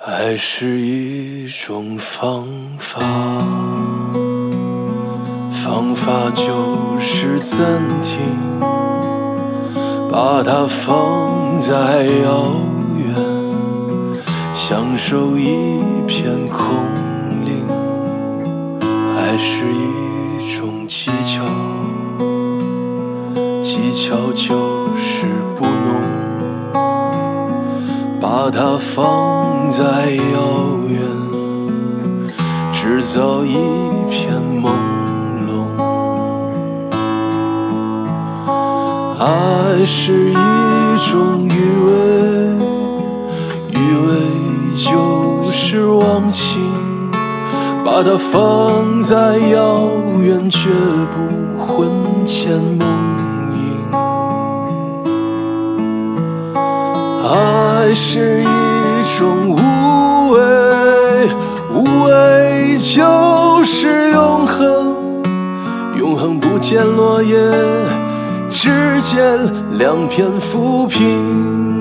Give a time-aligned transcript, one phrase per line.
[0.00, 2.44] 爱是一种方
[2.76, 3.00] 法，
[5.52, 8.18] 方法就是暂停，
[10.10, 12.50] 把它放在遥
[12.96, 13.14] 远，
[14.52, 16.66] 享受一片空
[17.44, 17.64] 灵。
[19.16, 21.44] 爱是一种技巧，
[23.62, 26.02] 技巧就是不浓。
[28.20, 30.36] 把它放在遥
[30.86, 31.00] 远，
[32.74, 33.54] 制造一
[34.10, 34.68] 片朦
[35.48, 35.50] 胧。
[39.18, 40.34] 爱是一
[41.08, 41.48] 种余
[41.86, 41.90] 味，
[43.70, 43.76] 余
[44.08, 44.10] 味
[44.74, 46.60] 就是忘情。
[47.82, 49.88] 把它放在遥
[50.20, 50.68] 远，绝
[51.14, 51.16] 不
[51.58, 51.88] 魂
[52.26, 52.86] 牵梦
[53.56, 53.64] 萦。
[57.24, 58.46] 爱是一
[59.18, 59.56] 种无
[66.72, 67.36] 见落叶，
[68.48, 69.20] 只见
[69.76, 71.71] 两片浮萍。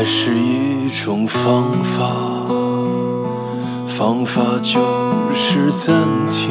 [0.00, 2.06] 爱是一种方法，
[3.86, 4.80] 方法就
[5.30, 5.94] 是暂
[6.30, 6.48] 停，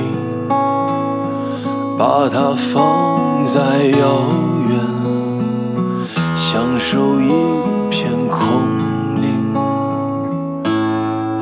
[1.98, 4.22] 把它放在遥
[4.70, 4.80] 远，
[6.36, 7.32] 享受一
[7.90, 8.46] 片空
[9.20, 9.56] 灵。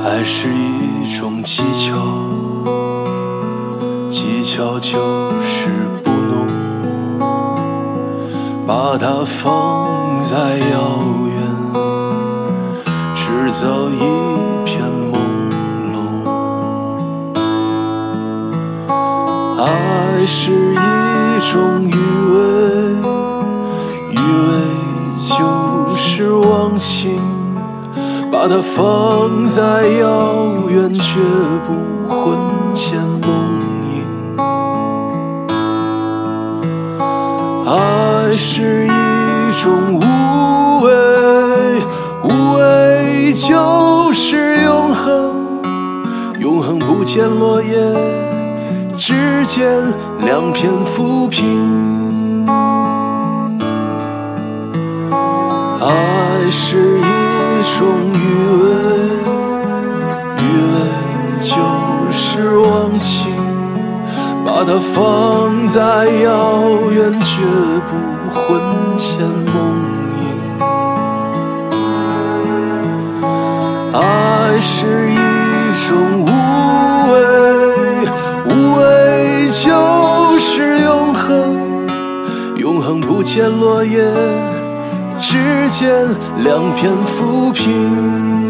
[0.06, 1.94] 爱是一种技巧，
[4.10, 4.96] 技巧就
[5.42, 5.68] 是
[6.06, 6.48] 不弄，
[8.66, 10.38] 把它放在
[10.72, 11.37] 遥远。
[13.60, 13.98] 早一
[14.66, 15.18] 片朦
[15.92, 15.98] 胧，
[19.60, 20.76] 爱是一
[21.52, 21.90] 种余
[22.36, 22.38] 味，
[24.12, 24.22] 余味
[25.26, 25.34] 就
[25.96, 27.20] 是忘情。
[28.32, 31.20] 把它放在遥远，却
[31.66, 31.74] 不
[32.08, 32.38] 魂
[32.76, 33.02] 牵
[43.38, 45.62] 就是永恒，
[46.40, 47.78] 永恒不见落叶，
[48.98, 49.72] 只见
[50.22, 52.48] 两片浮萍。
[55.80, 57.04] 爱是一
[57.78, 58.18] 种余
[58.64, 58.68] 味，
[60.40, 60.44] 余
[60.74, 60.76] 味
[61.40, 61.54] 就
[62.12, 63.32] 是忘情。
[64.44, 67.44] 把它放在遥远，绝
[67.88, 67.92] 不
[68.32, 68.60] 魂
[68.98, 69.20] 牵
[69.54, 69.97] 梦
[74.70, 75.16] 是一
[75.88, 76.28] 种无
[77.10, 77.16] 畏，
[78.46, 78.82] 无畏
[79.50, 81.56] 就是永恒，
[82.58, 83.98] 永恒不见落叶，
[85.20, 85.90] 只见
[86.44, 88.47] 两片浮萍。